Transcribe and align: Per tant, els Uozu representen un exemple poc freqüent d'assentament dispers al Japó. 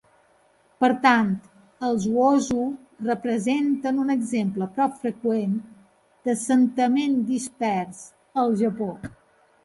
Per 0.83 0.87
tant, 1.01 1.27
els 1.87 2.05
Uozu 2.13 2.61
representen 3.09 3.99
un 4.03 4.09
exemple 4.13 4.67
poc 4.77 4.95
freqüent 5.03 5.53
d'assentament 6.29 7.19
dispers 7.29 8.01
al 8.45 8.57
Japó. 8.63 8.89